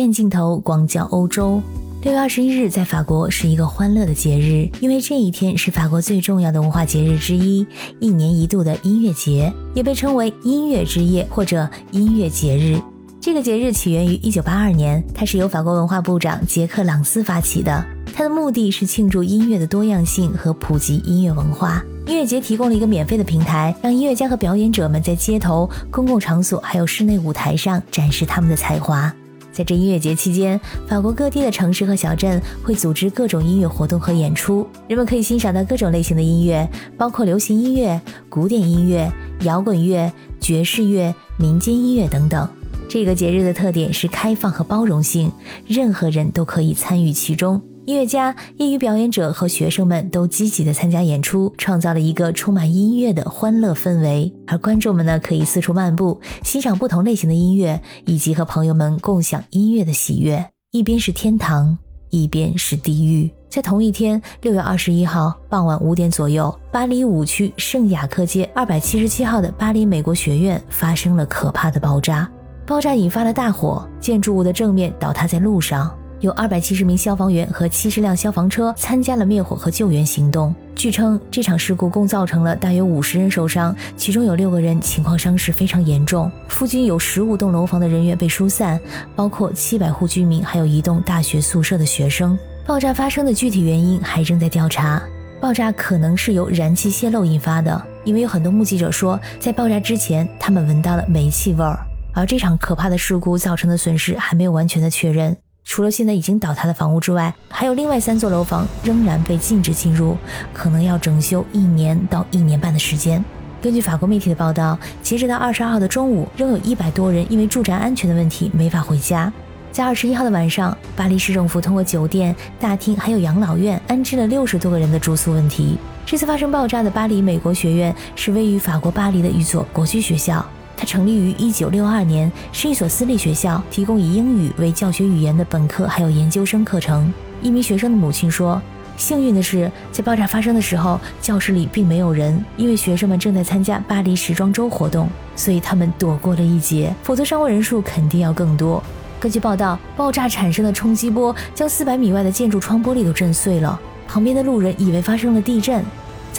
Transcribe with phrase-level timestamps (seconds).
[0.00, 1.60] 电镜头广角欧洲。
[2.00, 7.66] 六月二十一日在法国是一个欢乐的节日，因为这一天是法国最重要的文化节日之一，
[7.98, 12.80] 一年一度的音乐节，也被称为音乐之夜或者音乐节日。
[13.20, 21.84] 这个节日起源于一九八二年，它是由法国文化部长杰克朗斯发起的，它的目的是庆祝音乐的多样性和普及音乐文化。
[22.06, 29.14] 音乐节提供了一个免费的平台，让音乐家和表演者们在街头、公共场所还有室内舞台上展示他们的才华。
[29.52, 39.10] 在这音乐节期间，法国各地的城市和小镇会组织各种音乐活动和演出，人们可以欣赏到各种类型的音乐，包括流行音乐、古典音乐、
[39.42, 42.48] 摇滚乐、爵士乐、民间音乐等等。
[42.88, 45.30] 这个节日的特点是开放和包容性，
[45.66, 47.62] 任何人都可以参与其中。
[47.86, 54.32] 音乐家、业余表演者和学生们都积极地参加演出，创造了一个充满音乐的欢乐氛围。
[54.46, 60.46] 而观众们呢，可以四处漫步，欣赏不同类型的音乐，以及和朋友们共享音乐的喜悦。
[60.72, 61.76] 一边是天堂，
[62.10, 63.30] 一边是地狱。
[63.48, 72.30] 在同一天，六月二十一号傍晚五点左右，巴黎五区圣雅克街二百七十七号的巴黎美国学院发生了可怕的爆炸。
[72.64, 75.92] 爆炸引发了大火，建筑物的正面倒塌在路上。
[76.20, 80.54] 有二百七十名消防员和七十辆消防车参加了灭火和救援行动。
[80.74, 86.30] 据称，这场事故共造成了大约五十人受伤，其中有六个人情况伤势非常严重。
[86.48, 88.78] 附近有十五栋楼房的人员被疏散，
[89.16, 92.38] 包括七百户居民，还有一栋大学宿舍的学生。
[92.66, 95.02] 爆炸发生的具体原因还正在调查。
[95.40, 101.78] 爆炸可能是由燃气泄漏引发的，因为有很多目击者说，在爆炸之前，他们闻到了煤气味儿。
[102.12, 105.36] 而这场可怕的事故造成的损失还没有完全的确认。
[105.64, 110.16] 除了现在已经倒塌的房屋之外，还有另外三座楼房仍然被禁止进入，
[110.52, 113.24] 可能要整修一年到一年半的时间。
[113.62, 119.32] 根据法国媒体的报道，截止到二十二号的中午，仍有一百多人因为住宅安全的问题没法回家。
[119.70, 125.78] 在二十一号的晚上，巴黎市政府通过酒店、大厅还有养老院安置了六十多个人的住宿问题。
[126.04, 130.44] 这次发生爆炸的巴黎美国学院是位于法国巴黎的一所国际学校。
[130.80, 137.12] 它成立于一九六二年，是一所私立学校，提供以英语为教学语言的本科还有研究生课程。
[137.42, 138.58] 一名学生的母亲说
[138.96, 146.94] ：“幸运的是，在爆炸发生的时候，教室里并没有人，因为学生们正在参加巴黎时装周活动，所以他们躲过了一劫。
[147.02, 148.82] 否则，伤亡人数肯定要更多。”
[149.20, 155.84] 根据报道，爆炸产生的冲击波将四百米外的建筑窗玻璃都震碎了，旁边的路人以为发生了地震。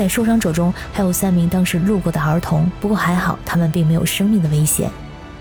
[0.01, 4.89] 在受伤者中还有三名当时路过的儿童，不过还好，他们并没有生命的危险。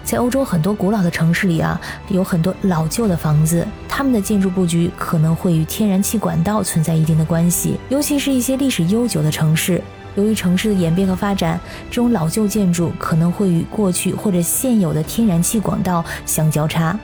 [0.04, 9.82] 在欧洲很多古老的城市里啊，有很多老旧的房子，他们的建筑布局可能会与天然气管道存在一定的关系，尤其是一些历史悠久的城市。
[10.14, 16.94] 由于城市的演变和发展，这种老旧建筑可能会与过去或者现有的天然气管道相交叉。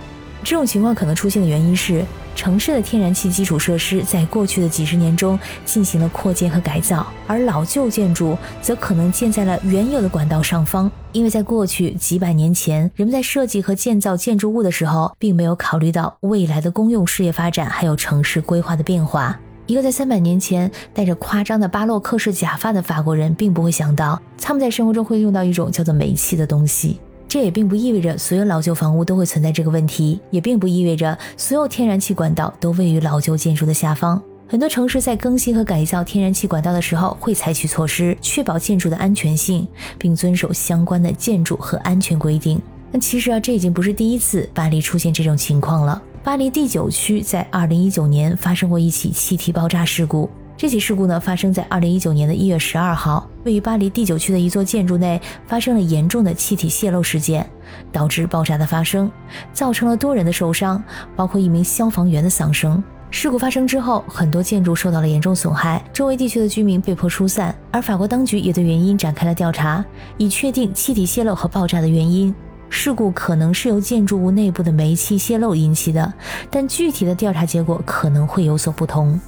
[0.45, 2.05] 这种情况可能出现的原因是。
[2.37, 10.89] 城市的天然气基础设施在过去的几十年中进行了扩建和改造，而老旧建筑则可能建在了原有的管道上方。
[11.13, 19.41] 因为在过去几百年前，人们在设计和建造建筑物的时候，并没有考虑到未来的公用事业发展还有城市规划的变化。
[19.65, 27.01] 一个在三百年前戴着夸张的巴洛克式假发的法国人，并不会想到他们在生活中会用到一种叫做煤气的东西。
[27.29, 34.23] 这也并不意味着所有老旧房屋都会存在这个问题，也并不意味着所有天然气管道都位于老旧建筑的下方。
[34.49, 39.67] 很多城市在更新和改造天然气管道的时候，会采取措施确保建筑的安全性，
[39.99, 42.61] 并遵守相关的建筑和安全规定。
[42.93, 46.01] 但其实啊，这已经不是第一次巴黎出现这种情况了。
[46.23, 50.31] 巴黎第九区在2019年发生过一起气体爆炸事故。
[50.59, 57.47] 这起事故呢，发生在二零一九年的一月十二号，位于巴黎第九区的一座建筑内发生了严重的气体泄漏事件，
[57.93, 59.13] 导致爆炸的发生，
[59.53, 60.83] 造成了多人的受伤，
[61.15, 62.83] 包括一名消防员的丧生。
[63.11, 69.85] 事故发生之后，很多建筑受到了严重损害，周围地区的居民被迫疏散，而法国当局也对原因展开了调查，
[70.17, 72.35] 以确定气体泄漏和爆炸的原因。
[72.71, 76.11] 事故可能是由建筑物内部的煤气泄漏引起的，
[76.51, 79.21] 但具体的调查结果可能会有所不同。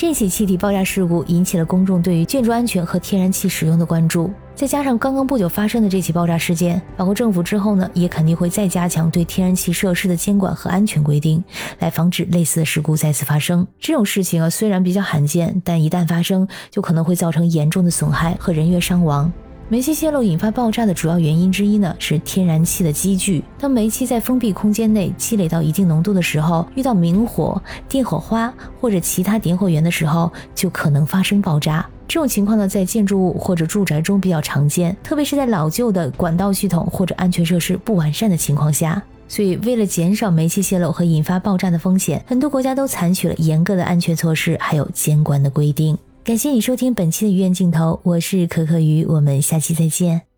[0.00, 11.44] 这起气体爆炸事故引起了公众对于建筑安全和天然气使用的关注，再加上刚刚不久发生的这起爆炸事件，法国政府之后呢，也肯定会再加强对天然气设施的监管和安全规定，
[11.80, 13.66] 来防止类似的事故再次发生。
[13.78, 19.30] 这种事情啊，虽然比较罕见，但一旦发生，就可能会造成严重的损害和人员伤亡。
[19.70, 23.40] 煤气泄漏引发爆炸的主要原因之一呢，是天然气的积聚。
[23.56, 31.88] 当煤气在封闭空间内积累到一定浓度的时候，遇到明火、电火花或者其他点火源的时候，就可能发生爆炸。
[32.08, 39.00] 这种情况呢，在建筑物或者住宅中比较常见，特别是在老旧的管道系统或者安全设施不完善的情况下。
[39.28, 45.96] 所以为了减少煤气泄漏和引发爆炸的风险，很多国家都采取了严格的安全措施，还有监管的规定。
[46.22, 50.29] 感谢你收听本期的鱼眼镜头，我是可可鱼，我们下期再见。